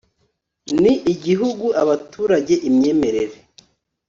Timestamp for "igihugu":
1.13-1.65